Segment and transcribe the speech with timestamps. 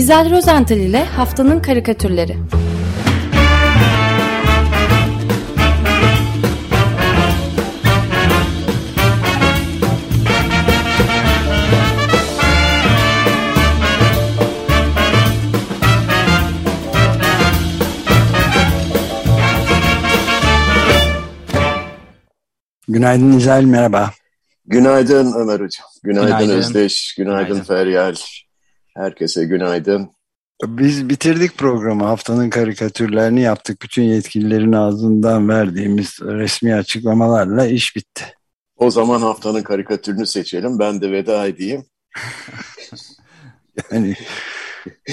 [0.00, 2.36] İzel Rozental ile Haftanın Karikatürleri
[22.88, 24.10] Günaydın İzel, merhaba.
[24.66, 25.86] Günaydın Ömer Hocam.
[26.02, 26.48] Günaydın, günaydın.
[26.48, 27.14] Özdeş.
[27.18, 28.14] Günaydın, günaydın Feryal.
[29.00, 30.10] Herkese günaydın.
[30.66, 32.04] Biz bitirdik programı.
[32.04, 33.82] Haftanın karikatürlerini yaptık.
[33.82, 38.24] Bütün yetkililerin ağzından verdiğimiz resmi açıklamalarla iş bitti.
[38.76, 40.78] O zaman haftanın karikatürünü seçelim.
[40.78, 41.84] Ben de veda edeyim.
[43.92, 44.14] yani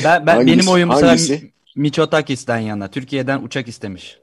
[0.04, 1.52] ben, ben hangisi, benim oyum hangisi?
[1.78, 2.88] Miçotakis'ten yana.
[2.88, 4.20] Türkiye'den uçak istemiş.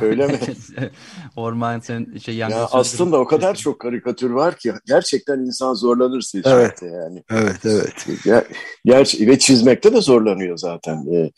[0.00, 0.38] Öyle mi?
[1.36, 6.20] Orman sen şey yangın ya aslında o kadar çok karikatür var ki gerçekten insan zorlanır
[6.20, 6.82] seçmekte evet.
[6.82, 7.22] yani.
[7.30, 8.06] Evet evet.
[8.24, 8.44] Ger
[8.84, 11.06] gerçi ve çizmekte de zorlanıyor zaten.
[11.12, 11.30] Ee,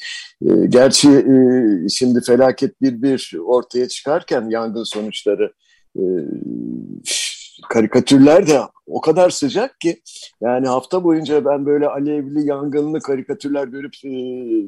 [0.51, 5.53] e, gerçi e, şimdi felaket bir bir ortaya çıkarken yangın sonuçları
[5.97, 6.03] e,
[7.69, 10.03] karikatürler de o kadar sıcak ki
[10.41, 14.11] yani hafta boyunca ben böyle alevli yangınlı karikatürler görüp e,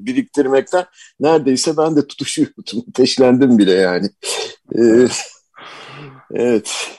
[0.06, 0.84] biriktirmekten
[1.20, 2.84] neredeyse ben de tutuşuyordum.
[2.90, 4.10] Ateşlendim bile yani.
[4.78, 5.08] E,
[6.34, 6.98] evet.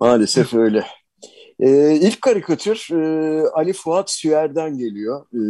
[0.00, 0.86] Maalesef öyle.
[1.62, 5.26] Ee, ilk karikatür e, Ali Fuat Süer'den geliyor.
[5.34, 5.42] E,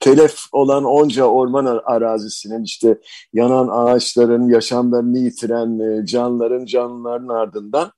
[0.00, 2.98] telef olan onca orman arazisinin işte
[3.32, 7.92] yanan ağaçların, yaşamlarını yitiren e, canların, canlıların ardından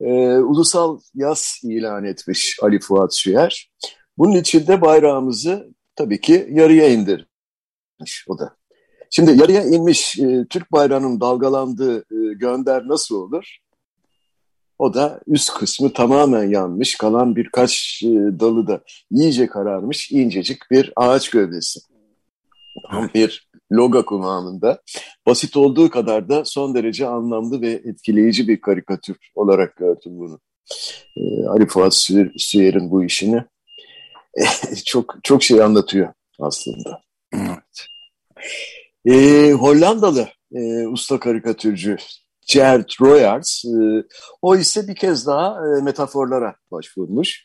[0.00, 3.70] e, ulusal yaz ilan etmiş Ali Fuat Süer.
[4.18, 8.56] Bunun için de bayrağımızı tabii ki yarıya indirmiş o da.
[9.10, 13.58] Şimdi yarıya inmiş e, Türk bayrağının dalgalandığı e, gönder nasıl olur?
[14.78, 18.08] O da üst kısmı tamamen yanmış, kalan birkaç e,
[18.40, 21.80] dalı da iyice kararmış, incecik bir ağaç gövdesi.
[22.90, 24.82] Tam bir loga kıvamında.
[25.26, 30.40] Basit olduğu kadar da son derece anlamlı ve etkileyici bir karikatür olarak gördüm bunu.
[31.16, 31.94] Ee, Ali Fuat
[32.36, 33.44] Süyer'in bu işini
[34.84, 37.00] çok çok şey anlatıyor aslında.
[37.32, 37.86] Evet.
[39.06, 41.96] Ee, Hollandalı e, usta karikatürcü
[42.48, 43.64] Gerd Royars.
[43.64, 44.04] E,
[44.42, 47.42] o ise bir kez daha e, metaforlara başvurmuş.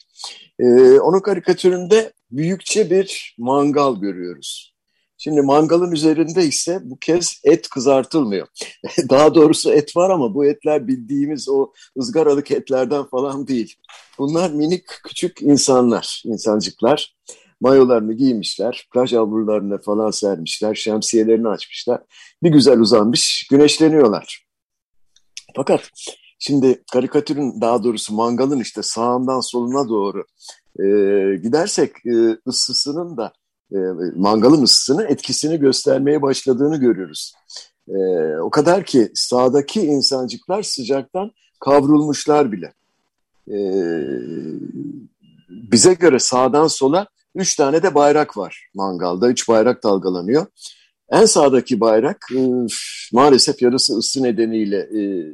[0.60, 0.66] E,
[1.00, 4.74] onun karikatüründe büyükçe bir mangal görüyoruz.
[5.18, 8.48] Şimdi mangalın üzerinde ise bu kez et kızartılmıyor.
[9.10, 13.76] Daha doğrusu et var ama bu etler bildiğimiz o ızgaralık etlerden falan değil.
[14.18, 17.16] Bunlar minik küçük insanlar, insancıklar.
[17.62, 22.02] Mayolarını giymişler, plaj avlularını falan sermişler, şemsiyelerini açmışlar.
[22.44, 24.46] Bir güzel uzanmış, güneşleniyorlar.
[25.56, 25.90] Fakat
[26.40, 30.26] şimdi karikatürün daha doğrusu mangalın işte sağından soluna doğru
[30.80, 30.86] e,
[31.38, 33.34] gidersek e, ıssısının da
[33.72, 33.78] e,
[34.16, 37.34] mangalın ısısını etkisini göstermeye başladığını görüyoruz.
[37.88, 37.98] E,
[38.38, 42.74] o kadar ki sağdaki insancıklar sıcaktan kavrulmuşlar bile.
[43.48, 43.58] E,
[45.50, 49.30] bize göre sağdan sola üç tane de bayrak var mangalda.
[49.30, 50.46] Üç bayrak dalgalanıyor.
[51.14, 52.40] En sağdaki bayrak e,
[53.14, 55.34] maalesef yarısı ısı nedeniyle e,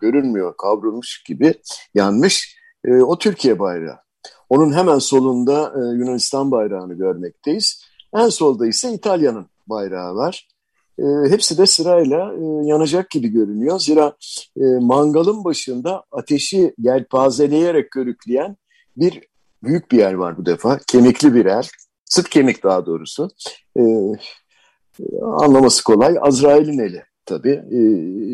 [0.00, 1.54] görünmüyor, kavrulmuş gibi
[1.94, 2.56] yanmış.
[2.84, 3.98] E, o Türkiye bayrağı.
[4.48, 7.84] Onun hemen solunda e, Yunanistan bayrağını görmekteyiz.
[8.16, 10.48] En solda ise İtalya'nın bayrağı var.
[10.98, 13.78] E, hepsi de sırayla e, yanacak gibi görünüyor.
[13.78, 14.16] Zira
[14.56, 18.56] e, mangalın başında ateşi yelpazeleyerek körükleyen
[18.96, 19.20] bir
[19.62, 20.78] büyük bir yer var bu defa.
[20.86, 21.70] Kemikli bir yer.
[22.04, 23.30] Sırt kemik daha doğrusu.
[23.78, 23.82] E,
[25.22, 26.16] anlaması kolay.
[26.20, 27.62] Azrail'in eli tabii.
[27.70, 27.78] E,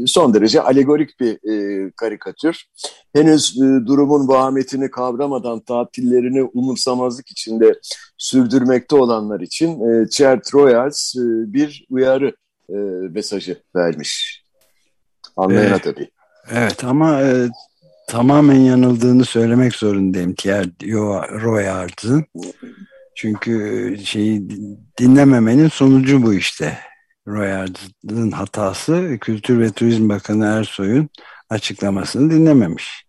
[0.06, 2.64] son derece alegorik bir e, karikatür.
[3.12, 7.80] Henüz e, durumun vahametini kavramadan tatillerini umursamazlık içinde
[8.18, 11.14] sürdürmekte olanlar için e, Chert Royals
[11.46, 12.36] bir uyarı
[13.10, 14.44] mesajı vermiş.
[15.36, 15.84] Anlayana evet.
[15.84, 16.10] tabii.
[16.50, 17.48] Evet ama e,
[18.08, 20.82] tamamen yanıldığını söylemek zorundayım Chert
[21.42, 22.24] Royals'ın.
[23.20, 24.48] Çünkü şeyi
[24.98, 26.78] dinlememenin sonucu bu işte.
[27.26, 31.08] Royal'ın hatası Kültür ve Turizm Bakanı Ersoy'un
[31.50, 33.04] açıklamasını dinlememiş.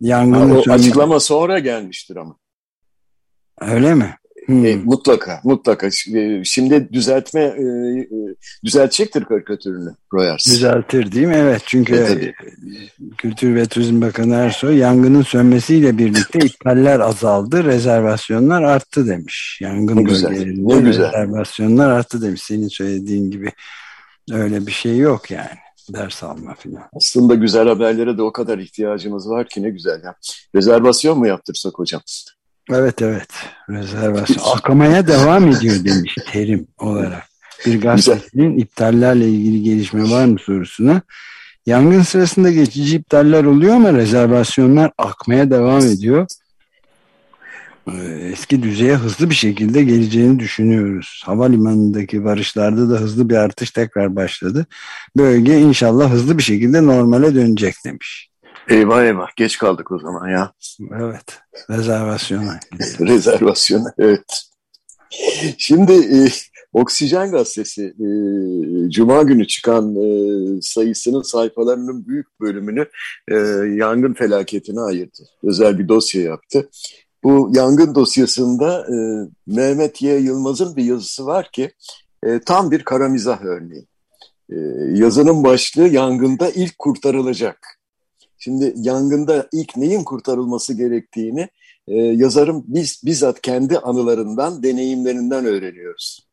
[0.00, 2.36] Yangının ha, o açıklama sonra gelmiştir ama.
[3.60, 4.16] Öyle mi?
[4.46, 4.66] Hmm.
[4.66, 5.86] E, mutlaka, mutlaka.
[6.14, 7.62] E, şimdi düzeltme, e,
[8.00, 8.08] e,
[8.64, 10.46] düzeltecektir karikatürünü Royals.
[10.46, 11.36] Düzeltir değil mi?
[11.36, 12.34] Evet çünkü e,
[13.18, 19.58] Kültür ve Turizm Bakanı Ersoy yangının sönmesiyle birlikte iptaller azaldı, rezervasyonlar arttı demiş.
[19.62, 21.06] Yangın ne bölgelerinde ne güzel.
[21.06, 22.42] rezervasyonlar arttı demiş.
[22.42, 23.52] Senin söylediğin gibi
[24.30, 26.88] öyle bir şey yok yani ders alma falan.
[26.96, 30.14] Aslında güzel haberlere de o kadar ihtiyacımız var ki ne güzel ya.
[30.54, 32.00] Rezervasyon mu yaptırsak hocam?
[32.70, 33.28] Evet evet.
[33.70, 34.56] Rezervasyon.
[34.56, 37.28] Akmaya devam ediyor demiş terim olarak.
[37.66, 41.02] Bir gazetecinin iptallerle ilgili gelişme var mı sorusuna.
[41.66, 46.26] Yangın sırasında geçici iptaller oluyor ama rezervasyonlar akmaya devam ediyor.
[47.88, 51.22] Ee, eski düzeye hızlı bir şekilde geleceğini düşünüyoruz.
[51.24, 54.66] Havalimanındaki varışlarda da hızlı bir artış tekrar başladı.
[55.16, 58.31] Bölge inşallah hızlı bir şekilde normale dönecek demiş.
[58.68, 60.52] Eyvah eyvah geç kaldık o zaman ya.
[61.00, 62.60] Evet rezervasyona.
[63.00, 64.42] rezervasyona evet.
[65.58, 66.28] Şimdi e,
[66.72, 68.06] Oksijen Gazetesi e,
[68.90, 72.86] Cuma günü çıkan e, sayısının sayfalarının büyük bölümünü
[73.28, 73.36] e,
[73.74, 75.22] yangın felaketine ayırdı.
[75.42, 76.70] Özel bir dosya yaptı.
[77.24, 78.96] Bu yangın dosyasında e,
[79.46, 80.18] Mehmet Y.
[80.18, 81.72] Yılmaz'ın bir yazısı var ki
[82.26, 83.86] e, tam bir kara mizah örneği.
[84.50, 84.56] E,
[84.98, 87.81] yazının başlığı yangında ilk kurtarılacak.
[88.44, 91.48] Şimdi yangında ilk neyin kurtarılması gerektiğini
[91.88, 96.28] e, yazarım biz bizzat kendi anılarından, deneyimlerinden öğreniyoruz.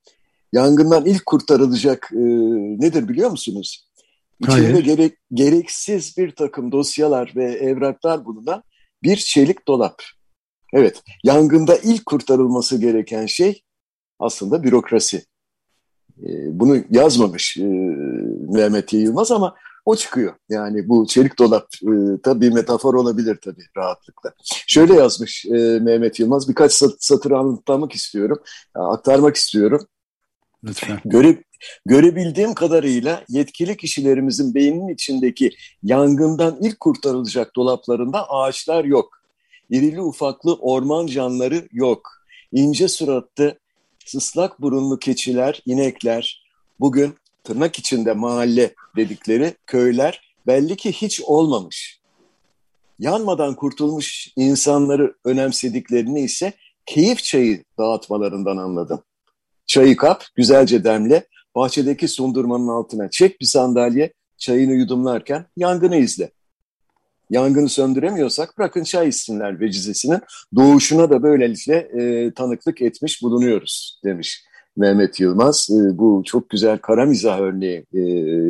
[0.54, 2.20] Yangından ilk kurtarılacak e,
[2.80, 3.88] nedir biliyor musunuz?
[4.40, 8.64] İçinde gerek, gereksiz bir takım dosyalar ve evraklar bulunan
[9.04, 10.02] bir çelik dolap.
[10.74, 13.64] Evet, yangında ilk kurtarılması gereken şey
[14.20, 15.24] aslında bürokrasi.
[16.24, 17.66] E, bunu yazmamış e,
[18.50, 19.56] Mehmet Yılmaz ama
[19.86, 20.34] o çıkıyor.
[20.50, 24.34] Yani bu çelik dolap e, tabii metafor olabilir tabii rahatlıkla.
[24.68, 28.40] Şöyle yazmış e, Mehmet Yılmaz, birkaç satır anlatmak istiyorum,
[28.76, 29.88] aktarmak istiyorum.
[30.64, 31.00] Lütfen.
[31.06, 31.44] Göre,
[31.86, 35.52] görebildiğim kadarıyla yetkili kişilerimizin beyninin içindeki
[35.84, 39.20] yangından ilk kurtarılacak dolaplarında ağaçlar yok.
[39.70, 42.10] İrili ufaklı orman canları yok.
[42.52, 43.60] İnce suratlı,
[44.16, 46.46] ıslak burunlu keçiler, inekler,
[46.80, 52.00] bugün tırnak içinde mahalle dedikleri köyler belli ki hiç olmamış.
[53.00, 56.54] Yanmadan kurtulmuş insanları önemsediklerini ise
[56.86, 59.04] keyif çayı dağıtmalarından anladım.
[59.68, 66.32] Çayı kap, güzelce demle, bahçedeki sundurmanın altına çek bir sandalye, çayını yudumlarken yangını izle.
[67.30, 70.20] Yangını söndüremiyorsak bırakın çay içsinler vecizesinin
[70.56, 74.44] doğuşuna da böylelikle e, tanıklık etmiş bulunuyoruz demiş
[74.80, 75.70] Mehmet Yılmaz.
[75.70, 78.00] E, bu çok güzel kara mizah örneği e,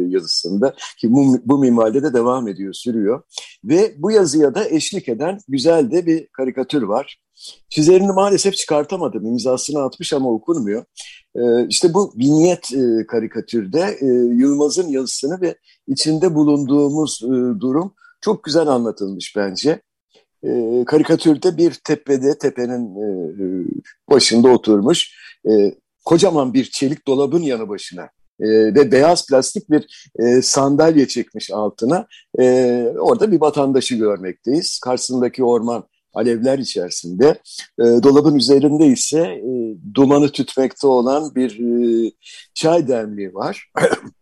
[0.10, 3.22] yazısında ki bu, bu minvalde de devam ediyor, sürüyor.
[3.64, 7.22] Ve bu yazıya da eşlik eden güzel de bir karikatür var.
[7.70, 9.26] Çizerini maalesef çıkartamadım.
[9.26, 10.86] İmzasını atmış ama okunmuyor.
[11.36, 14.06] Ee, işte bu vinyet e, karikatürde e,
[14.36, 15.56] Yılmaz'ın yazısını ve
[15.88, 17.22] içinde bulunduğumuz
[17.60, 19.82] durum çok güzel anlatılmış bence.
[20.44, 23.08] E, karikatürde bir tepede, tepenin e,
[24.12, 25.16] başında oturmuş
[25.50, 25.74] e,
[26.10, 28.02] kocaman bir çelik dolabın yanı başına
[28.40, 32.08] e, ve beyaz plastik bir e, sandalye çekmiş altına.
[32.40, 32.44] E,
[33.00, 34.80] orada bir vatandaşı görmekteyiz.
[34.80, 35.84] Karşısındaki orman
[36.14, 37.28] alevler içerisinde.
[37.80, 39.52] E, dolabın üzerinde ise e,
[39.94, 42.12] dumanı tütmekte olan bir e,
[42.54, 43.72] çay demliği var.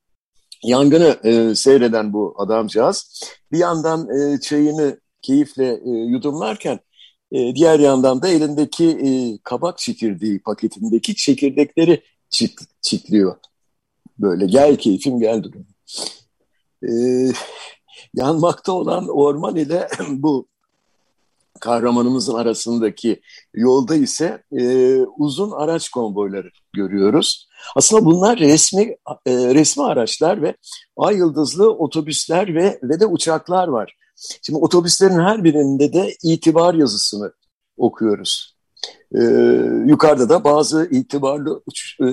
[0.63, 6.79] Yangını e, seyreden bu adamcağız bir yandan e, çayını keyifle e, yudumlarken
[7.31, 9.09] e, diğer yandan da elindeki e,
[9.43, 13.35] kabak çekirdeği paketindeki çekirdekleri çit, çitliyor.
[14.19, 15.67] Böyle gel keyfim gel durum.
[16.83, 16.91] E,
[18.13, 20.47] yanmakta olan orman ile bu
[21.59, 23.21] kahramanımızın arasındaki
[23.53, 27.47] yolda ise e, uzun araç konvoyları görüyoruz.
[27.75, 28.81] Aslında bunlar resmi
[29.25, 30.55] e, resmi araçlar ve
[30.97, 33.95] ay yıldızlı otobüsler ve ve de uçaklar var.
[34.41, 37.33] Şimdi otobüslerin her birinde de itibar yazısını
[37.77, 38.57] okuyoruz.
[39.15, 39.21] Ee,
[39.85, 42.05] yukarıda da bazı itibarlı uç, e,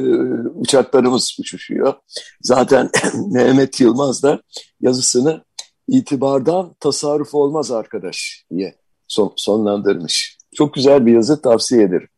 [0.54, 1.94] uçaklarımız uçuşuyor.
[2.42, 2.90] Zaten
[3.32, 4.42] Mehmet Yılmaz da
[4.80, 5.44] yazısını
[5.88, 8.76] itibardan tasarruf olmaz arkadaş diye
[9.08, 10.38] son, sonlandırmış.
[10.54, 12.08] Çok güzel bir yazı tavsiye ederim.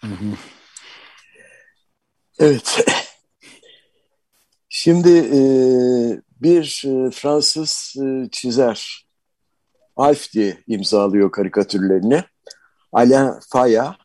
[0.00, 0.34] Hı hı.
[2.38, 2.84] Evet.
[4.68, 5.40] Şimdi e,
[6.40, 9.07] bir e, Fransız e, çizer
[9.98, 12.24] Alf diye imzalıyor karikatürlerini.
[12.92, 13.96] Alain Faya.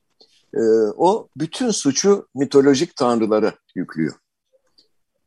[0.54, 0.62] E,
[0.98, 4.14] o bütün suçu mitolojik tanrılara yüklüyor.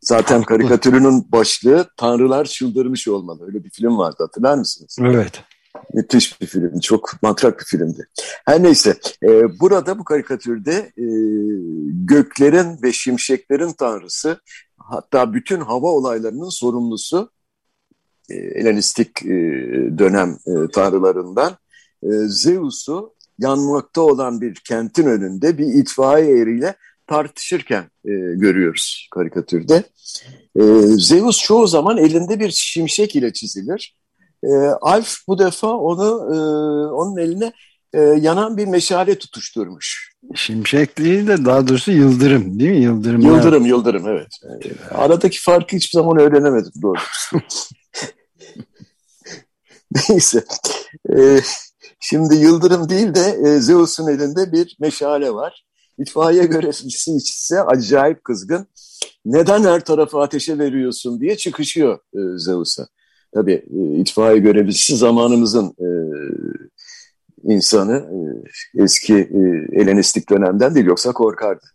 [0.00, 3.46] Zaten karikatürünün başlığı Tanrılar Çıldırmış Olmalı.
[3.46, 4.96] Öyle bir film vardı hatırlar mısınız?
[5.00, 5.42] Evet.
[5.94, 8.08] Müthiş bir film, çok matrak bir filmdi.
[8.44, 11.06] Her neyse, e, burada bu karikatürde e,
[12.04, 14.40] göklerin ve şimşeklerin tanrısı,
[14.76, 17.30] hatta bütün hava olaylarının sorumlusu,
[18.30, 19.28] Helenistik e,
[19.98, 21.56] dönem e, tanrılarından
[22.02, 26.74] e, Zeus'u yanmakta olan bir kentin önünde bir itfaiye eriyle
[27.06, 29.82] tartışırken e, görüyoruz karikatürde.
[30.56, 30.62] E,
[30.98, 33.96] Zeus çoğu zaman elinde bir şimşek ile çizilir.
[34.44, 34.48] E,
[34.80, 36.38] Alf bu defa onu e,
[36.92, 37.52] onun eline
[37.94, 40.12] e, yanan bir meşale tutuşturmuş.
[40.34, 42.84] Şimşek değil de daha doğrusu yıldırım değil mi?
[42.84, 44.28] Yıldırım, yıldırım, yıldırım evet.
[44.90, 46.98] Aradaki farkı hiçbir zaman öğrenemedim doğru.
[50.08, 50.44] Neyse.
[51.16, 51.40] Ee,
[52.00, 55.64] şimdi Yıldırım değil de e, Zeus'un elinde bir meşale var.
[55.98, 58.66] İtfaiye görevlisi ise acayip kızgın.
[59.24, 62.86] Neden her tarafı ateşe veriyorsun diye çıkışıyor e, Zeus'a.
[63.34, 65.88] Tabii e, itfaiye görevlisi zamanımızın e,
[67.44, 67.96] insanı
[68.76, 69.40] e, eski e,
[69.80, 71.66] Helenistik dönemden değil yoksa korkardı.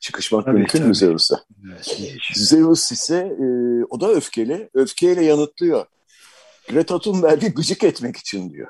[0.00, 0.88] çıkışmak tabii, mümkün tabii.
[0.88, 1.44] mü Zeus'a?
[1.66, 1.96] Evet,
[2.34, 3.44] Zeus ise e,
[3.90, 4.70] o da öfkeli.
[4.74, 5.86] Öfkeyle yanıtlıyor.
[6.68, 8.68] Greta Thunberg'i gıcık etmek için diyor.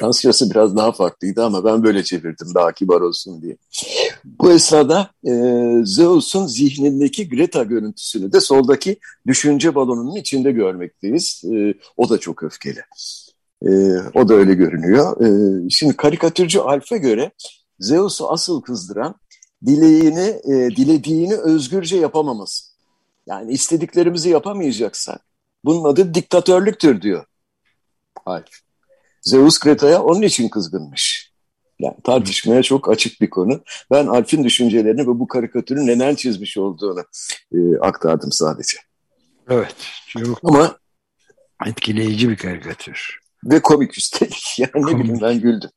[0.00, 3.56] Fransızcası biraz daha farklıydı ama ben böyle çevirdim daha kibar olsun diye.
[4.24, 5.32] Bu esnada e,
[5.84, 8.96] Zeus'un zihnindeki Greta görüntüsünü de soldaki
[9.26, 11.42] düşünce balonunun içinde görmekteyiz.
[11.44, 12.80] E, o da çok öfkeli.
[13.62, 13.70] E,
[14.14, 15.20] o da öyle görünüyor.
[15.20, 15.28] E,
[15.70, 17.30] şimdi karikatürcü Alf'e göre
[17.78, 19.14] Zeus'u asıl kızdıran
[19.66, 22.70] dileğini, e, dilediğini özgürce yapamaması.
[23.26, 25.29] Yani istediklerimizi yapamayacaksak
[25.64, 27.24] bunun adı diktatörlüktür diyor
[28.26, 28.60] Alf.
[29.22, 31.30] Zeus Kreta'ya onun için kızgınmış.
[31.78, 33.60] Yani tartışmaya çok açık bir konu.
[33.90, 37.04] Ben Alf'in düşüncelerini ve bu karikatürün neden çizmiş olduğunu
[37.52, 38.78] e, aktardım sadece.
[39.48, 39.76] Evet.
[40.08, 40.78] Çok Ama
[41.66, 43.18] etkileyici bir karikatür.
[43.44, 44.46] Ve komik üstelik.
[44.58, 44.88] Yani komik.
[44.88, 45.70] ne bileyim ben güldüm.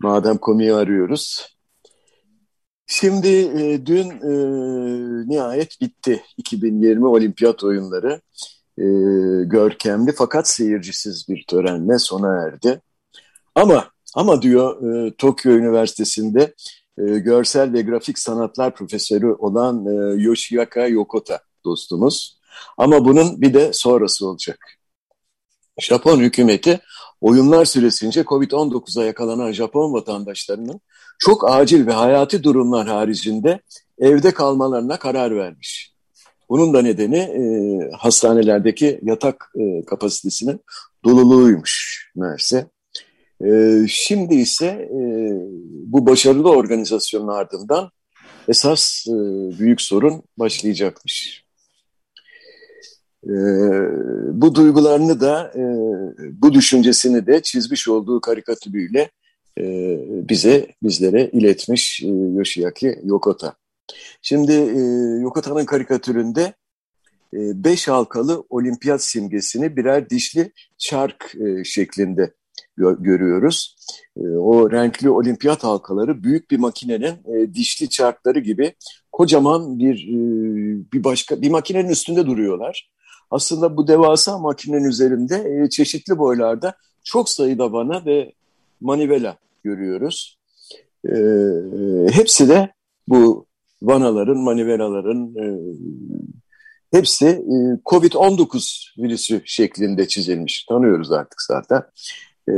[0.00, 1.54] Madem komiği arıyoruz.
[2.86, 4.34] Şimdi e, dün e,
[5.30, 8.20] nihayet bitti 2020 Olimpiyat oyunları
[8.78, 8.84] e,
[9.44, 12.80] görkemli fakat seyircisiz bir törenle sona erdi.
[13.54, 16.54] Ama ama diyor e, Tokyo Üniversitesi'nde
[16.98, 22.38] e, görsel ve grafik sanatlar profesörü olan e, Yoshiaka Yokota dostumuz.
[22.78, 24.58] Ama bunun bir de sonrası olacak.
[25.80, 26.80] Japon hükümeti
[27.20, 30.80] oyunlar süresince Covid-19'a yakalanan Japon vatandaşlarının
[31.18, 33.60] çok acil ve hayati durumlar haricinde
[33.98, 35.93] evde kalmalarına karar vermiş.
[36.48, 37.42] Bunun da nedeni e,
[37.96, 40.60] hastanelerdeki yatak e, kapasitesinin
[41.04, 42.66] doluluğuymuş meğerse.
[43.44, 45.00] E, şimdi ise e,
[45.70, 47.90] bu başarılı organizasyonun ardından
[48.48, 49.12] esas e,
[49.58, 51.44] büyük sorun başlayacakmış.
[53.24, 53.34] E,
[54.32, 55.62] bu duygularını da, e,
[56.42, 59.10] bu düşüncesini de çizmiş olduğu karikatürüyle
[59.58, 59.64] e,
[60.28, 63.54] bize, bizlere iletmiş e, Yoshiaki Yokota.
[64.22, 64.80] Şimdi e,
[65.20, 66.54] Yokota'nın karikatüründe
[67.34, 72.34] e, beş halkalı olimpiyat simgesini birer dişli çark e, şeklinde
[72.76, 73.76] gö görüyoruz.
[74.16, 78.74] E, o renkli olimpiyat halkaları büyük bir makinenin e, dişli çarkları gibi
[79.12, 80.16] kocaman bir e,
[80.92, 82.90] bir başka bir makinenin üstünde duruyorlar.
[83.30, 86.74] Aslında bu devasa makinenin üzerinde e, çeşitli boylarda
[87.04, 88.32] çok sayıda vana ve
[88.80, 90.38] manivela görüyoruz.
[91.08, 91.14] E,
[92.12, 92.72] hepsi de
[93.08, 93.46] bu
[93.86, 95.44] vanaların, manivelaların e,
[96.92, 100.64] hepsi e, COVID-19 virüsü şeklinde çizilmiş.
[100.64, 101.82] Tanıyoruz artık zaten.
[102.48, 102.54] E,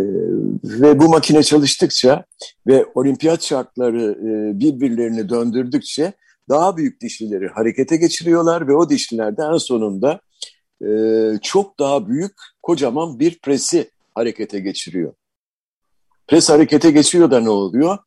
[0.65, 2.25] ve bu makine çalıştıkça
[2.67, 6.13] ve olimpiyat şartları e, birbirlerini döndürdükçe
[6.49, 10.21] daha büyük dişlileri harekete geçiriyorlar ve o dişliler de en sonunda
[10.85, 10.91] e,
[11.43, 15.13] çok daha büyük kocaman bir presi harekete geçiriyor.
[16.29, 17.99] Pres harekete geçiyor da ne oluyor?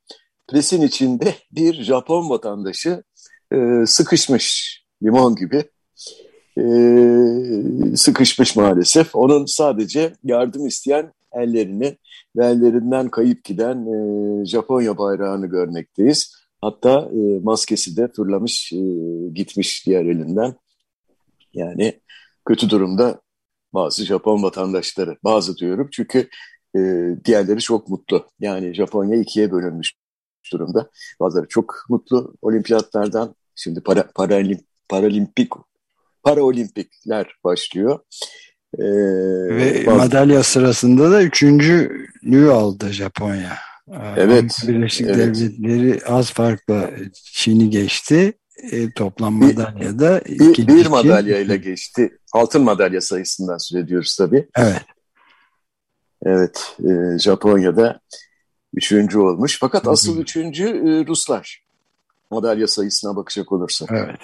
[0.47, 3.03] Presin içinde bir Japon vatandaşı
[3.53, 5.63] e, sıkışmış limon gibi
[6.57, 6.63] e,
[7.95, 9.15] sıkışmış maalesef.
[9.15, 11.97] Onun sadece yardım isteyen ellerini
[12.35, 16.35] ve ellerinden kayıp giden e, Japonya bayrağını görmekteyiz.
[16.61, 18.77] Hatta e, maskesi de fırlamış e,
[19.33, 20.55] gitmiş diğer elinden.
[21.53, 21.99] Yani
[22.45, 23.21] kötü durumda
[23.73, 25.17] bazı Japon vatandaşları.
[25.23, 26.29] Bazı diyorum çünkü
[26.75, 26.79] e,
[27.25, 28.27] diğerleri çok mutlu.
[28.39, 29.93] Yani Japonya ikiye bölünmüş
[30.53, 30.89] durumda.
[31.19, 35.53] Bazıları çok mutlu olimpiyatlardan Şimdi para, paralimp, paralimpik
[36.23, 37.99] paraolimpikler başlıyor.
[38.77, 38.83] Ee,
[39.55, 39.97] Ve bazı...
[39.97, 43.57] madalya sırasında da üçüncülüğü aldı Japonya.
[44.17, 44.57] Evet.
[44.67, 45.17] Birleşik evet.
[45.17, 48.33] Devletleri az farkla Çin'i geçti.
[48.71, 52.17] E, toplam madalyada bir, bir madalyayla geçti.
[52.33, 54.47] Altın madalya sayısından söz ediyoruz tabii.
[54.55, 54.81] Evet.
[56.25, 56.75] Evet.
[56.79, 57.99] E, Japonya'da
[58.73, 59.57] üçüncü olmuş.
[59.59, 61.68] Fakat asıl üçüncü e, Ruslar
[62.31, 63.89] madalya sayısına bakacak olursak.
[63.91, 64.19] Evet.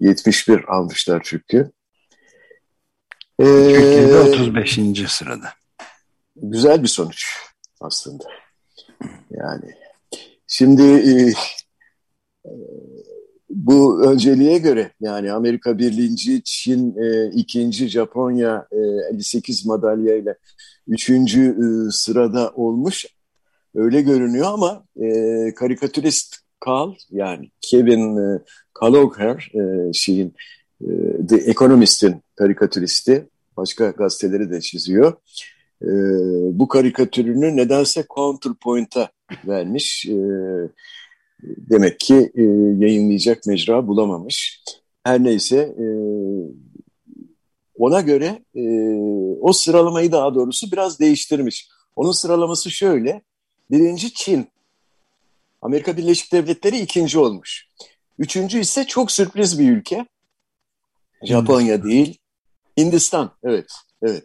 [0.00, 1.72] 71 almışlar çünkü.
[3.38, 4.78] Ee, Türkiye'de 35.
[5.08, 5.48] sırada.
[6.36, 7.26] Güzel bir sonuç
[7.80, 8.24] aslında.
[9.30, 9.74] Yani
[10.46, 11.32] şimdi e,
[13.50, 18.76] bu önceliğe göre yani Amerika birinci, Çin e, ikinci, Japonya e,
[19.14, 20.38] 58 madalya ile
[20.88, 23.06] üçüncü e, sırada olmuş.
[23.74, 25.08] Öyle görünüyor ama e,
[25.54, 28.42] karikatürist Carl yani Kevin e,
[28.74, 30.34] Kalogher e, şeyin
[30.80, 30.86] e,
[31.28, 35.12] The Economist'in karikatüristi başka gazeteleri de çiziyor.
[35.82, 35.90] E,
[36.58, 39.08] bu karikatürünü nedense Counterpoint'a
[39.46, 40.06] vermiş.
[41.42, 42.32] Demek ki
[42.78, 44.62] yayınlayacak mecra bulamamış.
[45.04, 45.74] Her neyse
[47.78, 48.42] ona göre
[49.40, 51.68] o sıralamayı daha doğrusu biraz değiştirmiş.
[51.96, 53.22] Onun sıralaması şöyle.
[53.70, 54.46] Birinci Çin.
[55.62, 57.66] Amerika Birleşik Devletleri ikinci olmuş.
[58.18, 60.06] Üçüncü ise çok sürpriz bir ülke.
[61.24, 62.18] Japonya değil.
[62.78, 63.30] Hindistan.
[63.42, 63.70] Evet.
[64.02, 64.24] Evet.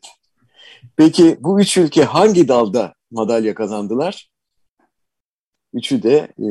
[0.95, 4.29] Peki bu üç ülke hangi dalda madalya kazandılar?
[5.73, 6.47] Üçü de e,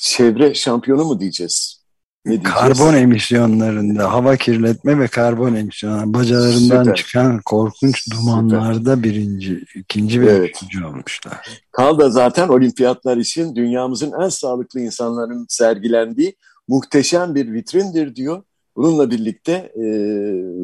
[0.00, 1.83] çevre şampiyonu mu diyeceğiz?
[2.26, 6.94] Ne karbon emisyonlarında, hava kirletme ve karbon emisyonları, bacalarından Süper.
[6.94, 9.02] çıkan korkunç dumanlarda Süper.
[9.02, 10.50] birinci, ikinci ve evet.
[10.56, 11.62] üçüncü olmuşlar.
[11.70, 16.36] Kal da zaten olimpiyatlar için dünyamızın en sağlıklı insanların sergilendiği
[16.68, 18.42] muhteşem bir vitrindir diyor.
[18.76, 19.84] Bununla birlikte e,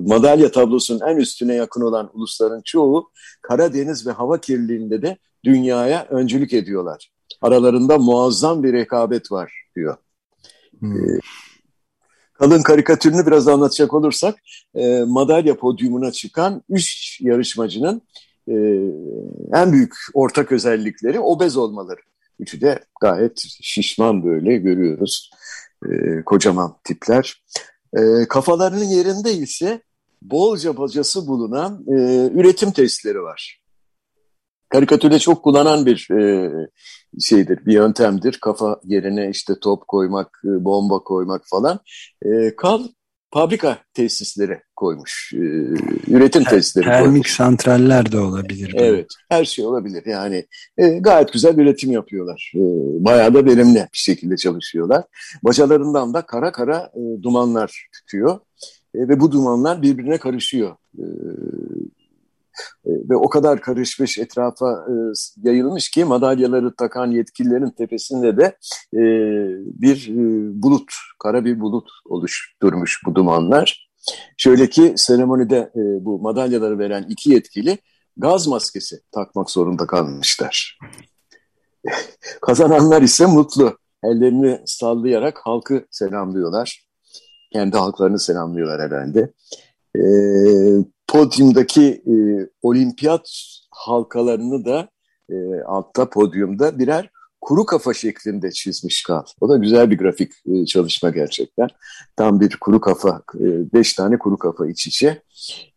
[0.06, 3.10] madalya tablosunun en üstüne yakın olan ulusların çoğu
[3.42, 7.10] Karadeniz ve hava kirliliğinde de dünyaya öncülük ediyorlar.
[7.42, 9.96] Aralarında muazzam bir rekabet var diyor.
[10.80, 10.96] Hmm.
[10.96, 11.20] E,
[12.40, 14.38] kalın karikatürünü biraz anlatacak olursak
[14.74, 18.02] e, madalya podyumuna çıkan üç yarışmacının
[18.48, 18.54] e,
[19.52, 22.00] en büyük ortak özellikleri obez olmaları.
[22.38, 25.30] Üçü de gayet şişman böyle görüyoruz.
[25.86, 27.42] E, kocaman tipler.
[27.96, 29.82] E, kafalarının yerinde ise
[30.22, 31.94] bolca bacası bulunan e,
[32.34, 33.59] üretim testleri var.
[34.70, 36.50] Karikatürde çok kullanan bir e,
[37.20, 38.38] şeydir, bir yöntemdir.
[38.40, 41.80] Kafa yerine işte top koymak, e, bomba koymak falan.
[42.22, 42.84] E, kal
[43.32, 45.32] fabrika tesisleri koymuş.
[45.34, 45.38] E,
[46.08, 47.12] üretim Ter tesisleri termik koymuş.
[47.12, 48.74] Termik santraller de olabilir.
[48.76, 50.02] Evet, her şey olabilir.
[50.06, 50.46] Yani
[50.78, 52.52] e, gayet güzel üretim yapıyorlar.
[52.54, 52.60] E,
[53.04, 55.04] bayağı da verimli bir şekilde çalışıyorlar.
[55.42, 58.40] Bacalarından da kara kara e, dumanlar tutuyor.
[58.94, 60.76] E, ve bu dumanlar birbirine karışıyor.
[60.98, 61.04] E,
[62.84, 64.94] e, ve o kadar karışmış etrafa e,
[65.48, 68.44] yayılmış ki madalyaları takan yetkililerin tepesinde de
[68.94, 69.02] e,
[69.82, 70.08] bir
[70.62, 73.90] bulut, kara bir bulut oluşturmuş bu dumanlar.
[74.36, 77.78] Şöyle ki seremonide bu madalyaları veren iki yetkili
[78.16, 80.78] gaz maskesi takmak zorunda kalmışlar.
[82.42, 83.78] Kazananlar ise mutlu.
[84.04, 86.84] Ellerini sallayarak halkı selamlıyorlar.
[87.52, 89.32] Kendi halklarını selamlıyorlar herhalde.
[89.96, 92.14] Ee, podyumdaki e,
[92.62, 93.30] olimpiyat
[93.70, 94.88] halkalarını da
[95.30, 95.34] e,
[95.66, 99.24] altta podyumda birer kuru kafa şeklinde çizmiş Kal.
[99.40, 101.68] O da güzel bir grafik e, çalışma gerçekten.
[102.16, 105.22] Tam bir kuru kafa, e, beş tane kuru kafa iç içe.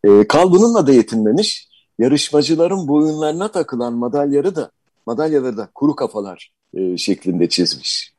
[0.04, 1.68] E, Kal bununla da yetinmemiş.
[2.00, 4.72] Yarışmacıların boyunlarına takılan madalyaları da
[5.06, 8.14] madalyaları da kuru kafalar e, şeklinde çizmiş.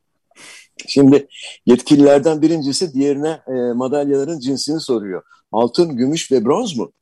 [0.87, 1.29] Şimdi
[1.66, 5.22] yetkililerden birincisi diğerine e, madalyaların cinsini soruyor.
[5.53, 6.92] Altın, gümüş ve bronz mu?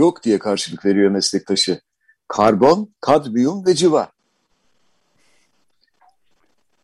[0.00, 1.80] Yok diye karşılık veriyor meslektaşı.
[2.28, 4.08] Karbon, kadmiyum ve civa.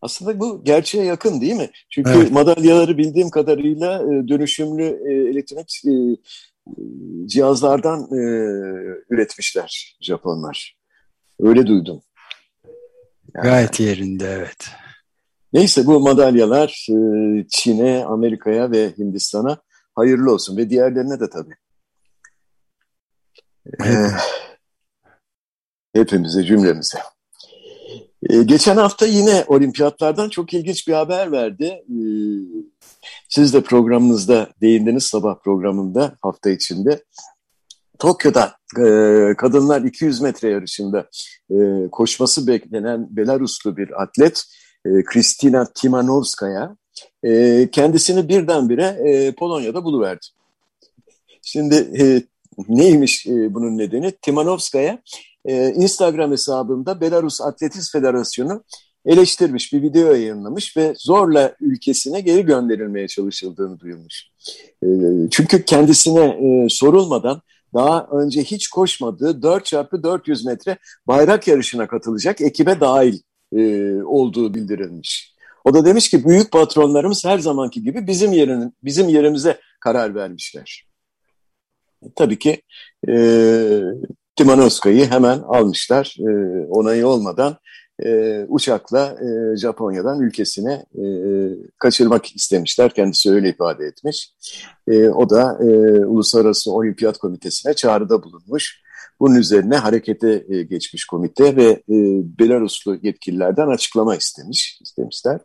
[0.02, 1.70] Aslında bu gerçeğe yakın değil mi?
[1.90, 2.30] Çünkü evet.
[2.30, 5.92] madalyaları bildiğim kadarıyla e, dönüşümlü e, elektronik e,
[7.26, 8.08] cihazlardan
[9.10, 10.76] üretmişler Japonlar.
[11.40, 12.02] Öyle duydum.
[13.34, 14.68] Yani, Gayet yerinde evet.
[15.52, 16.86] Neyse bu madalyalar
[17.48, 19.58] Çin'e, Amerika'ya ve Hindistan'a
[19.94, 21.54] hayırlı olsun ve diğerlerine de tabii.
[23.80, 24.12] Evet.
[25.92, 26.98] hepimize, cümlemize.
[28.30, 31.64] Ee, geçen hafta yine olimpiyatlardan çok ilginç bir haber verdi.
[31.64, 31.96] Ee,
[33.28, 37.04] siz de programınızda değindiniz sabah programında hafta içinde.
[37.98, 41.08] Tokyo'da e, kadınlar 200 metre yarışında
[41.50, 41.56] e,
[41.92, 44.44] koşması beklenen Belaruslu bir atlet
[44.84, 46.76] e, Kristina Timanovskaya
[47.22, 50.26] e, kendisini birdenbire e, Polonya'da buluverdi.
[51.42, 52.22] Şimdi e,
[52.68, 54.12] Neymiş e, bunun nedeni?
[54.22, 55.02] Timanovskaya
[55.44, 58.64] e, Instagram hesabında Belarus Atletizm Federasyonu
[59.06, 64.28] eleştirmiş, bir video yayınlamış ve zorla ülkesine geri gönderilmeye çalışıldığını duyurmuş.
[64.82, 64.86] E,
[65.30, 67.40] çünkü kendisine e, sorulmadan
[67.74, 73.18] daha önce hiç koşmadığı 4x400 metre bayrak yarışına katılacak ekibe dahil
[73.56, 75.36] e, olduğu bildirilmiş.
[75.64, 80.86] O da demiş ki büyük patronlarımız her zamanki gibi bizim yerin, bizim yerimize karar vermişler.
[82.16, 82.62] Tabii ki
[83.08, 83.14] e,
[84.36, 86.16] Timanovska'yı hemen almışlar.
[86.20, 86.30] E,
[86.66, 87.56] onayı olmadan
[88.04, 91.04] e, uçakla e, Japonya'dan ülkesine e,
[91.78, 92.94] kaçırmak istemişler.
[92.94, 94.34] Kendisi öyle ifade etmiş.
[94.88, 95.66] E, o da e,
[96.04, 98.80] Uluslararası Olimpiyat Komitesi'ne çağrıda bulunmuş.
[99.20, 101.96] Bunun üzerine harekete e, geçmiş komite ve e,
[102.38, 105.40] Belaruslu yetkililerden açıklama istemiş, istemişler.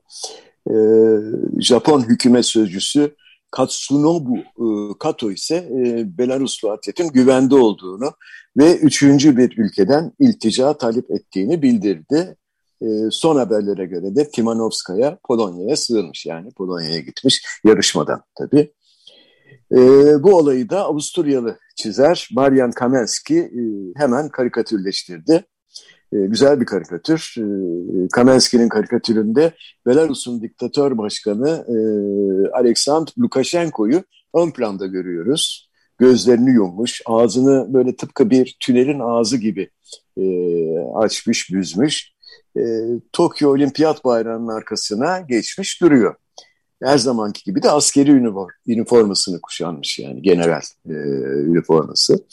[0.70, 0.76] E,
[1.62, 3.16] Japon hükümet sözcüsü
[3.52, 4.66] Katsunobu e,
[5.00, 8.14] Kato ise e, Belaruslu atletin güvende olduğunu
[8.58, 12.38] ve üçüncü bir ülkeden iltica talep ettiğini bildirdi.
[12.82, 18.74] E, son haberlere göre de Timanovskaya Polonya'ya sığınmış yani Polonya'ya gitmiş yarışmadan tabii.
[19.72, 19.78] E,
[20.24, 23.62] bu olayı da Avusturyalı çizer Marian Kamelski e,
[24.00, 25.46] hemen karikatürleştirdi.
[26.14, 27.36] E, güzel bir karikatür.
[27.38, 27.44] E,
[28.14, 29.52] Kamelski'nin karikatüründe
[29.86, 31.76] Belarus'un diktatör başkanı e,
[32.50, 34.04] Aleksandr Lukashenko'yu
[34.36, 35.72] ön planda görüyoruz.
[35.98, 39.70] Gözlerini yummuş, ağzını böyle tıpkı bir tünelin ağzı gibi
[40.18, 40.24] e,
[40.96, 42.12] açmış, büzmüş.
[42.58, 42.62] E,
[43.14, 46.16] Tokyo Olimpiyat Bayrağı'nın arkasına geçmiş duruyor
[46.84, 48.12] her zamanki gibi de askeri
[48.68, 50.94] üniformasını kuşanmış yani general e,
[51.50, 52.26] üniforması.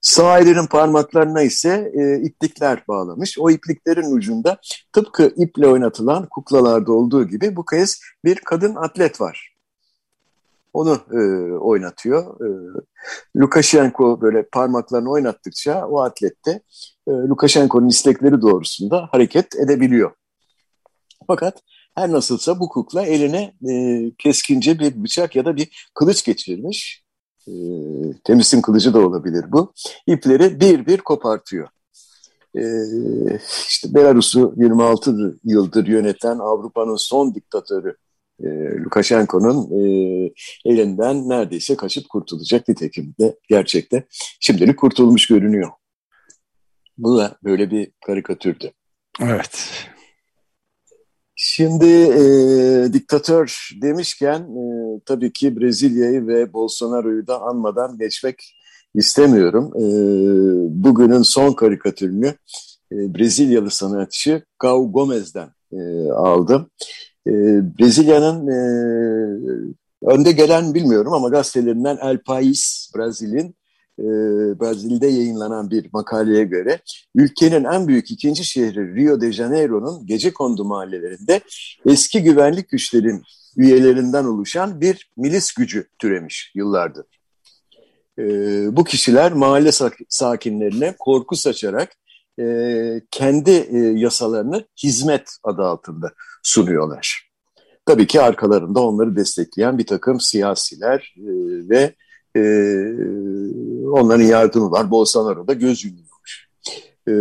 [0.00, 3.38] Sağ elinin parmaklarına ise e, iplikler bağlamış.
[3.38, 4.58] O ipliklerin ucunda
[4.92, 9.54] tıpkı iple oynatılan kuklalarda olduğu gibi bu kez bir kadın atlet var.
[10.72, 11.18] Onu e,
[11.52, 12.40] oynatıyor.
[12.40, 12.48] E,
[13.36, 16.50] Lukashenko böyle parmaklarını oynattıkça o atlette
[17.08, 20.12] e, Lukashenko'nun istekleri doğrusunda hareket edebiliyor.
[21.26, 21.62] Fakat
[21.98, 27.04] her nasılsa bu kukla eline e, keskince bir bıçak ya da bir kılıç geçirmiş.
[27.48, 27.52] E,
[28.24, 29.72] temizin kılıcı da olabilir bu.
[30.06, 31.68] İpleri bir bir kopartıyor.
[32.56, 32.62] E,
[33.68, 37.96] işte Belarus'u 26 yıldır yöneten Avrupa'nın son diktatörü
[38.40, 38.46] e,
[38.84, 39.82] Lukashenko'nun e,
[40.64, 44.06] elinden neredeyse kaçıp kurtulacak nitekim de gerçekte
[44.40, 45.70] şimdilik kurtulmuş görünüyor.
[46.98, 48.72] Bu da böyle bir karikatürdü.
[49.20, 49.68] Evet.
[51.40, 58.54] Şimdi e, diktatör demişken e, tabii ki Brezilya'yı ve Bolsonaro'yu da anmadan geçmek
[58.94, 59.72] istemiyorum.
[59.76, 59.84] E,
[60.84, 62.26] bugünün son karikatürünü
[62.92, 66.70] e, Brezilyalı sanatçı Gau Gomez'den e, aldım.
[67.26, 67.32] E,
[67.78, 68.58] Brezilya'nın e,
[70.02, 73.56] önde gelen bilmiyorum ama gazetelerinden El País, Brazil'in
[73.98, 74.04] e,
[74.60, 76.78] Brezilya'da yayınlanan bir makaleye göre
[77.14, 81.40] ülkenin en büyük ikinci şehri Rio de Janeiro'nun gece kondu mahallelerinde
[81.86, 83.22] eski güvenlik güçlerin
[83.56, 87.06] üyelerinden oluşan bir milis gücü türemiş yıllardır.
[88.18, 88.22] E,
[88.76, 89.70] bu kişiler mahalle
[90.08, 91.92] sakinlerine korku saçarak
[92.40, 97.28] e, kendi e, yasalarını hizmet adı altında sunuyorlar.
[97.86, 101.14] Tabii ki arkalarında onları destekleyen bir takım siyasiler
[101.70, 101.94] ve
[103.92, 104.90] onların yardımı var.
[104.90, 106.48] Bolsonaro da göz yumuyormuş.
[107.08, 107.12] E,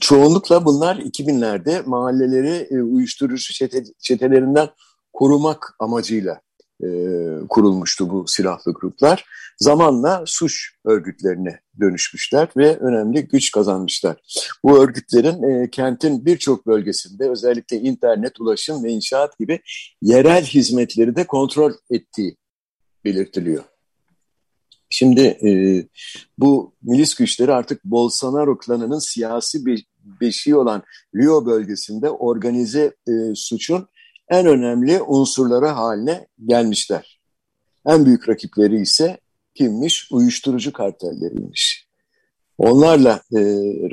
[0.00, 4.68] çoğunlukla bunlar 2000'lerde mahalleleri e, uyuşturucu çete, çetelerinden
[5.12, 6.40] korumak amacıyla
[6.82, 6.88] e,
[7.48, 9.24] kurulmuştu bu silahlı gruplar.
[9.58, 14.16] Zamanla suç örgütlerine dönüşmüşler ve önemli güç kazanmışlar.
[14.64, 19.60] Bu örgütlerin e, kentin birçok bölgesinde özellikle internet, ulaşım ve inşaat gibi
[20.02, 22.36] yerel hizmetleri de kontrol ettiği
[23.04, 23.64] belirtiliyor.
[24.96, 25.50] Şimdi e,
[26.38, 29.86] bu milis güçleri artık Bolsonaro klanının siyasi bir
[30.20, 30.82] beşiği olan
[31.16, 33.88] Rio bölgesinde organize e, suçun
[34.28, 37.20] en önemli unsurları haline gelmişler.
[37.86, 39.18] En büyük rakipleri ise
[39.54, 40.08] kimmiş?
[40.12, 41.88] Uyuşturucu kartelleriymiş.
[42.58, 43.40] Onlarla e,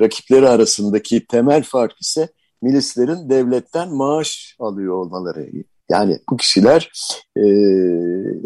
[0.00, 2.28] rakipleri arasındaki temel fark ise
[2.62, 5.50] milislerin devletten maaş alıyor olmaları.
[5.90, 6.92] Yani bu kişiler
[7.36, 7.42] e,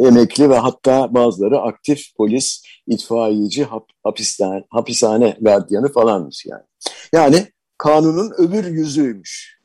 [0.07, 6.62] emekli ve hatta bazıları aktif polis, itfaiyeci, hap, hapishane, hapishane gardiyanı falanmış yani.
[7.12, 7.46] Yani
[7.79, 9.57] kanunun öbür yüzüymüş.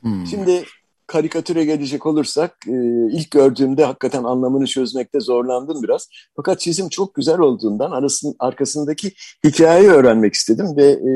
[0.00, 0.26] Hmm.
[0.26, 0.64] Şimdi
[1.08, 2.72] karikatüre gelecek olursak e,
[3.12, 6.08] ilk gördüğümde hakikaten anlamını çözmekte zorlandım biraz.
[6.36, 9.12] Fakat çizim çok güzel olduğundan arasın, arkasındaki
[9.44, 11.12] hikayeyi öğrenmek istedim ve e,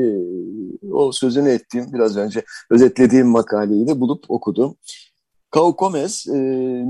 [0.91, 4.75] o sözünü ettiğim biraz önce özetlediğim makaleyi de bulup okudum.
[5.53, 6.33] Kaukomez e,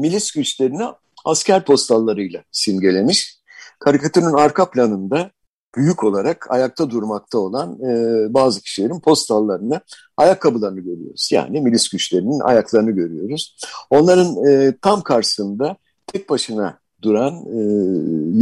[0.02, 0.84] milis güçlerini
[1.26, 3.40] asker postallarıyla simgelemiş.
[3.80, 5.32] Karikatürün arka planında
[5.76, 9.82] büyük olarak ayakta durmakta olan e, bazı kişilerin postallarını,
[10.18, 11.30] ayakkabılarını görüyoruz.
[11.32, 13.58] Yani milis güçlerinin ayaklarını görüyoruz.
[13.90, 17.60] Onların e, tam karşısında tek başına duran e,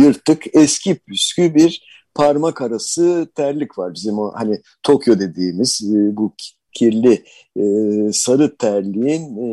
[0.03, 1.83] yırtık, eski püskü bir
[2.15, 3.93] parmak arası terlik var.
[3.93, 6.33] Bizim o hani Tokyo dediğimiz e, bu
[6.73, 7.23] kirli
[7.57, 7.63] e,
[8.13, 9.47] sarı terliğin e,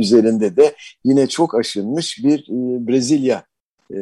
[0.00, 3.44] üzerinde de yine çok aşınmış bir e, Brezilya
[3.94, 3.96] e,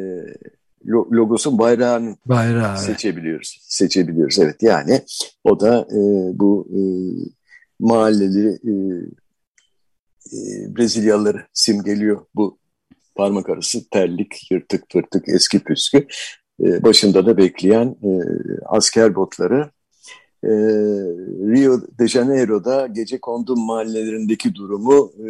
[0.87, 3.57] logosun bayrağını Bayrağı, seçebiliyoruz.
[3.61, 5.01] Seçebiliyoruz evet yani
[5.43, 5.99] o da e,
[6.39, 6.81] bu e,
[7.79, 8.73] mahalleli e,
[10.33, 10.37] e,
[10.77, 12.57] Brezilyalıları simgeliyor bu
[13.15, 16.07] parmak arası terlik, yırtık pırtık, eski püskü.
[16.63, 18.11] e, başında da bekleyen e,
[18.65, 19.71] asker botları.
[20.43, 20.51] E,
[21.53, 25.29] Rio de Janeiro'da gece kondum mahallelerindeki durumu e,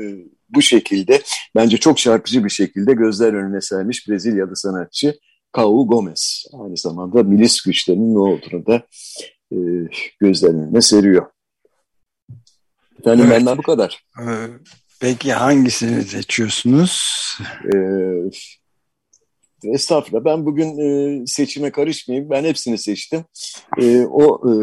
[0.49, 1.21] bu şekilde
[1.55, 5.15] bence çok çarpıcı bir şekilde gözler önüne sermiş Brezilyalı sanatçı
[5.57, 6.45] Cau Gomes.
[6.53, 8.83] Aynı zamanda milis güçlerinin ne olduğunu da
[9.51, 9.57] e,
[10.19, 11.25] gözler önüne seriyor.
[12.99, 13.39] Efendim evet.
[13.39, 14.03] benden bu kadar.
[14.19, 14.47] Ee,
[14.99, 17.13] peki hangisini seçiyorsunuz?
[17.73, 17.77] Ee,
[19.65, 20.25] estağfurullah.
[20.25, 22.29] Ben bugün e, seçime karışmayayım.
[22.29, 23.25] Ben hepsini seçtim.
[23.81, 24.53] E, o e,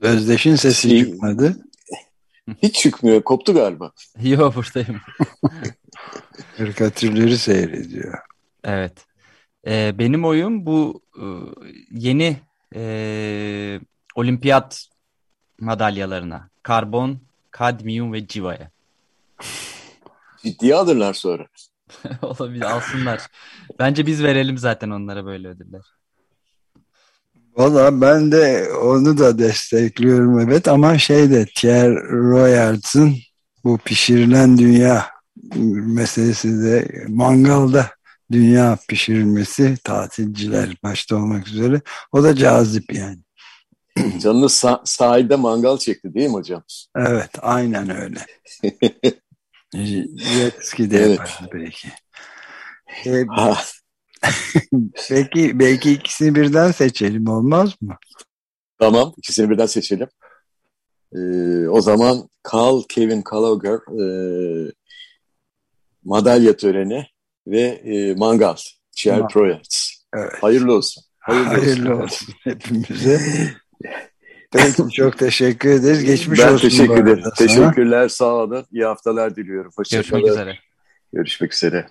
[0.00, 1.56] Özdeş'in sesi şey, çıkmadı.
[2.62, 3.22] Hiç çıkmıyor.
[3.22, 3.92] Koptu galiba.
[4.22, 5.00] Yok buradayım.
[6.56, 8.18] Karikatürleri seyrediyor.
[8.64, 9.06] Evet.
[9.66, 11.24] Ee, benim oyum bu e,
[11.90, 12.36] yeni
[12.74, 13.80] e,
[14.14, 14.86] olimpiyat
[15.60, 16.48] madalyalarına.
[16.62, 17.18] Karbon,
[17.50, 18.70] kadmiyum ve civaya.
[20.42, 21.46] Ciddiye alırlar sonra.
[22.22, 23.26] Olabilir alsınlar.
[23.78, 25.82] Bence biz verelim zaten onlara böyle ödüller.
[27.56, 33.16] Valla ben de onu da destekliyorum evet ama şey de Thierry Royards'ın
[33.64, 35.06] bu pişirilen dünya
[35.54, 37.86] meselesi de mangalda
[38.32, 41.80] dünya pişirilmesi tatilciler başta olmak üzere
[42.12, 43.18] o da cazip yani.
[44.18, 46.62] Canınız sah sahilde mangal çekti değil mi hocam?
[46.96, 48.26] Evet aynen öyle.
[49.74, 51.20] Jet ski de evet.
[51.54, 51.88] belki.
[53.06, 53.24] Ee,
[55.08, 57.96] Peki belki ikisini birden seçelim olmaz mı?
[58.78, 60.08] Tamam ikisini birden seçelim.
[61.14, 64.04] Ee, o zaman Carl Kevin Gallagher e,
[66.04, 67.06] madalya töreni
[67.46, 68.56] ve e, mangal.
[68.92, 69.90] Chier Projects.
[70.14, 70.32] Evet.
[70.42, 71.04] Hayırlı olsun.
[71.18, 72.02] Hayırlı, Hayırlı olsun.
[72.02, 73.20] olsun hepimize.
[74.52, 76.04] Peki çok teşekkür ederiz.
[76.04, 76.54] Geçmiş ben olsun.
[76.62, 77.24] Ben teşekkür ederim.
[77.38, 78.08] Teşekkürler.
[78.08, 78.66] Sağ olun.
[78.72, 79.72] İyi haftalar diliyorum.
[79.76, 80.22] Hoşçakalın.
[80.22, 80.58] Görüşmek üzere.
[81.12, 81.86] Görüşmek üzere.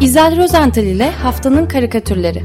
[0.00, 2.42] İzel Rozental ile Haftanın Karikatürleri